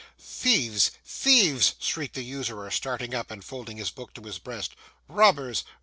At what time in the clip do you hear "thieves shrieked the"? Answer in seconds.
1.05-2.23